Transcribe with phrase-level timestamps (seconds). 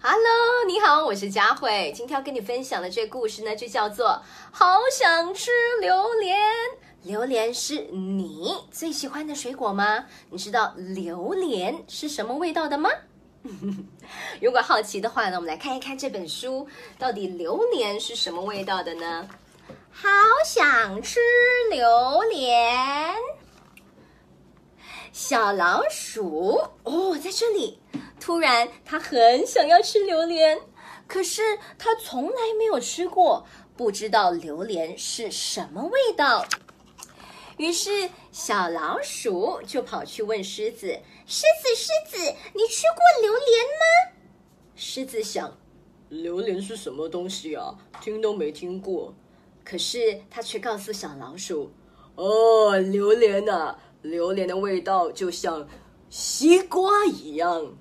[0.00, 1.92] Hello，你好，我是佳慧。
[1.92, 4.06] 今天要跟你分享的这个故事呢，就叫做
[4.52, 5.50] 《好想吃
[5.80, 6.38] 榴莲》。
[7.02, 10.04] 榴莲是你最喜欢的水果吗？
[10.30, 12.88] 你知道榴莲是什么味道的吗？
[14.40, 19.28] 如果好奇的话呢，我们来看一看这本书，到底榴莲是什么味道的呢？
[19.90, 20.08] 好
[20.46, 21.18] 想吃
[21.70, 23.16] 榴莲。
[25.12, 27.80] 小老鼠哦，在这里。
[28.20, 30.60] 突然，它很想要吃榴莲，
[31.06, 36.44] 可是它从来没有吃过，不知道榴莲是什么味道。
[37.56, 42.16] 于是，小老鼠就跑去问狮子：“狮子，狮子，
[42.54, 44.14] 你吃过榴莲吗？”
[44.76, 45.58] 狮子想
[46.08, 47.76] ：“榴莲是什么东西啊？
[48.00, 49.12] 听都没听过。”
[49.64, 51.72] 可是，他却告诉小老鼠
[52.14, 55.68] ：“哦，榴莲啊，榴莲的味道就像
[56.08, 57.76] 西瓜一样。”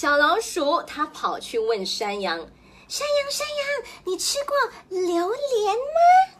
[0.00, 2.38] 小老鼠，它跑去问山羊
[2.86, 4.54] ：“山羊，山羊，你吃过
[4.90, 6.38] 榴莲吗？”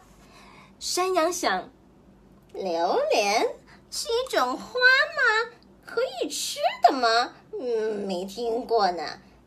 [0.79, 1.69] 山羊想
[2.55, 3.45] ：“榴莲
[3.91, 5.51] 是一种花吗？
[5.85, 7.33] 可以吃的吗？
[7.51, 9.03] 嗯，没听过呢。”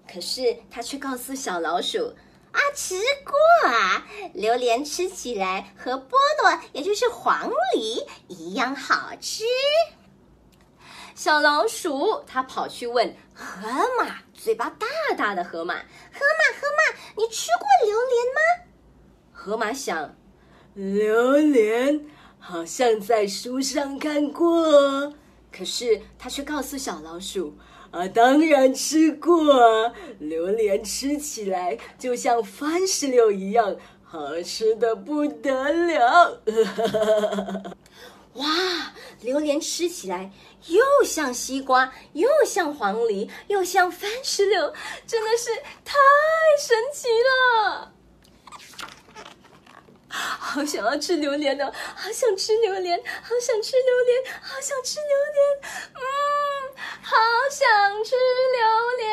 [0.06, 2.14] 可是它却告诉小老鼠
[2.52, 4.06] ：“啊，吃过啊！
[4.34, 6.10] 榴莲吃起来和菠
[6.42, 9.44] 萝，也就是黄梨一样好吃。”
[11.14, 13.68] 小老鼠，它跑去问河
[13.98, 18.40] 马，嘴巴大大的河马，河马，河马，你吃过榴莲吗？
[19.32, 20.14] 河马想，
[20.74, 22.06] 榴莲
[22.38, 25.12] 好像在书上看过，
[25.52, 27.56] 可是它却告诉小老鼠，
[27.90, 36.40] 啊，当然吃过啊，榴莲吃起来就像番石榴一样，好吃的不得了。
[38.34, 38.46] 哇，
[39.20, 40.32] 榴莲吃起来
[40.68, 44.72] 又像西瓜，又像黄梨，又像番石榴，
[45.06, 45.98] 真的是太
[46.58, 47.92] 神奇了！
[50.08, 55.38] 好想要吃榴莲呢，好想吃榴莲，好想吃榴莲，好想吃榴莲，
[55.94, 56.02] 嗯，
[57.02, 57.16] 好
[57.50, 59.11] 想吃榴莲。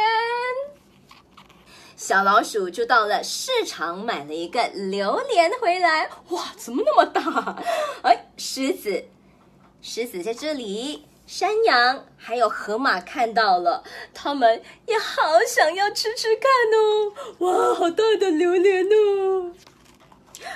[2.09, 6.09] 小老鼠就到了市场，买了一个榴莲回来。
[6.29, 7.21] 哇，怎么那么大？
[8.01, 8.31] 哎。
[8.35, 9.05] 狮子，
[9.79, 11.05] 狮子在这里。
[11.27, 17.13] 山羊还有河马看到了，他们也好想要吃吃看哦。
[17.45, 19.53] 哇，好大的榴莲哦！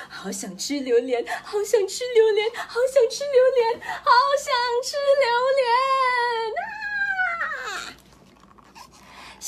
[0.09, 4.09] 好想吃榴莲，好想吃榴莲，好想吃榴莲，好
[4.39, 4.51] 想
[4.83, 5.69] 吃榴莲
[6.57, 7.93] 啊！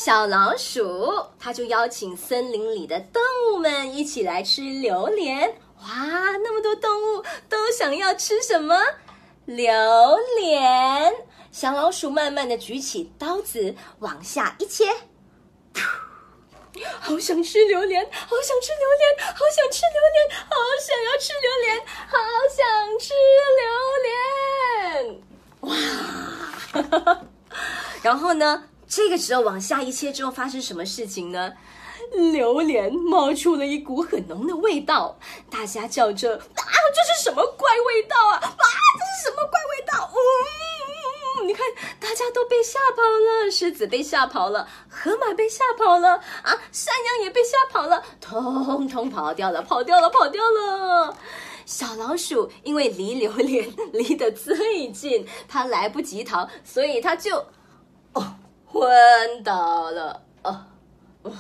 [0.06, 5.58] 小老鼠，它就邀请森林里的动物们一起来吃榴莲。
[5.80, 8.80] 哇，那么多动物都想要吃什么
[9.46, 9.66] 榴
[10.40, 11.12] 莲？
[11.52, 14.86] 小老鼠慢慢的举起刀子往下一切，
[17.02, 20.56] 好想吃榴莲，好想吃榴莲，好想吃榴莲，好
[20.86, 22.16] 想要吃榴莲，好
[22.54, 22.64] 想
[23.00, 23.12] 吃
[23.58, 23.66] 榴
[25.64, 25.74] 莲！
[26.92, 27.26] 哇，
[28.04, 28.66] 然后呢？
[28.88, 31.54] 这个时候往下一切之后发生什么事情呢？
[32.32, 35.18] 榴莲冒出了一股很浓的味道，
[35.50, 36.42] 大家叫着：“啊，
[36.94, 38.36] 这是什么怪味道啊！
[38.36, 40.12] 啊，这是什么怪味道？”
[41.42, 41.66] 嗯，你看，
[42.00, 51.18] 大家都被吓跑了，狮子被吓跑了，河马被吓跑了，啊，山羊也被吓跑了，通通跑掉了，跑掉了，跑掉了。
[51.66, 57.44] 小老鼠因为离榴莲离得最近，它来不及逃，所以它就
[58.76, 60.22] 昏倒了。
[60.44, 60.66] 哦
[61.24, 61.34] 哦。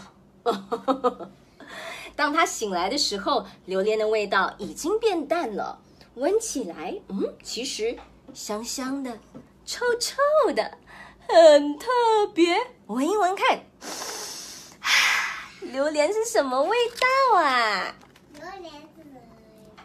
[2.16, 5.78] 当他醒来的时候，榴莲的味道已经变淡了，
[6.13, 7.97] 闻起来，嗯，其实
[8.34, 9.19] 香香的，
[9.66, 10.16] 臭臭
[10.53, 10.78] 的，
[11.28, 11.90] 很特
[12.34, 12.56] 别。
[12.88, 13.59] 闻一闻看，
[15.73, 16.78] 榴莲是什么味
[17.31, 17.94] 道啊？
[18.40, 19.19] 榴莲是什么？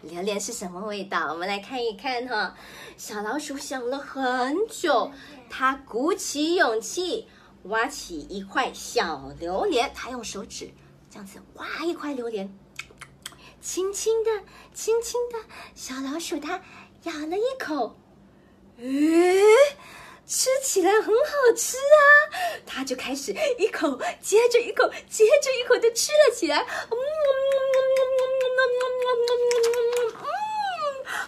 [0.02, 1.32] 榴莲是什么味道？
[1.32, 2.54] 我们来看一看哈。
[2.96, 5.10] 小老鼠想了很久，
[5.50, 7.26] 它鼓起勇气。
[7.64, 10.70] 挖起一块小榴莲，他用手指
[11.10, 12.56] 这样子挖一块榴莲，
[13.60, 14.30] 轻轻的、
[14.72, 15.38] 轻轻的，
[15.74, 16.62] 小老鼠它
[17.02, 17.98] 咬了一口，
[18.78, 19.42] 诶，
[20.26, 22.00] 吃起来很好吃啊！
[22.64, 26.96] 它就开始一口接着一口、接着一口的吃了起来，嗯，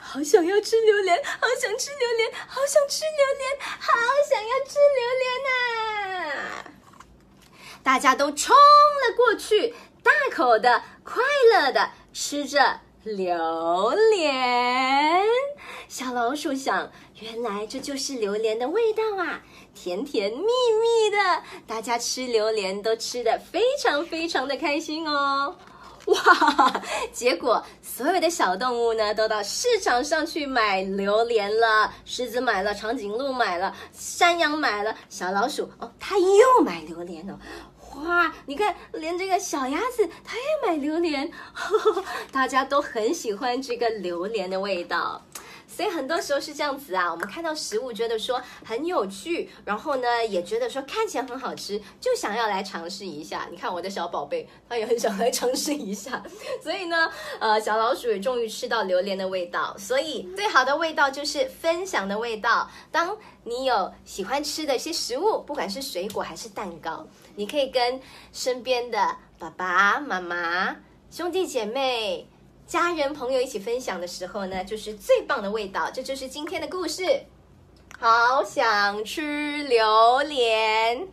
[0.00, 3.92] 好想要吃榴莲，好想吃榴莲，好想吃榴莲，好
[4.28, 5.50] 想要吃榴莲呐！
[7.82, 15.22] 大家都冲了过去，大口的、快乐的吃着榴莲。
[15.88, 16.90] 小老鼠想，
[17.20, 19.42] 原来这就是榴莲的味道啊，
[19.74, 25.56] 甜甜蜜蜜的，大家吃榴莲都吃得非常非常的开心哦。
[26.06, 26.82] 哇！
[27.12, 31.92] 结果所有的小动物呢，都到市场上去买榴莲了。
[32.04, 37.38] 狮子买了，长颈鹿买了，山羊买了，小老鼠哦，它又买榴莲了。
[38.02, 38.32] 哇！
[38.46, 41.30] 你看，连这个小鸭子它也买榴莲，
[42.32, 45.22] 大家都很喜欢这个榴莲的味道。
[45.74, 53.48] 所以很多时候是这样子啊，我们看到食物觉得说很有趣，然后呢也觉得说看起来很好吃，就想要来尝试一下。
[53.50, 56.22] 你看我的小宝贝，他也很想来尝试一下。
[56.62, 57.10] 所以呢，
[57.40, 59.74] 呃，小老鼠也终于吃到榴莲的味道。
[59.78, 62.70] 所以最好的味道就是分享的味道。
[62.90, 68.00] 当你有喜欢吃的一些食物，不管是水果还是蛋糕，你可以跟
[68.32, 70.76] 身边的爸爸妈妈、
[71.10, 72.28] 兄弟姐妹。
[72.72, 75.90] 家人朋友一起分享的时候呢，就是最棒的味道。
[75.90, 77.04] 这就是今天的故事。
[77.98, 81.06] 好想吃榴莲。